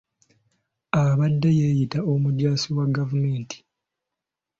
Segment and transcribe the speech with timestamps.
[1.03, 3.57] Abadde yeeyita omujaasi wa gavumenti.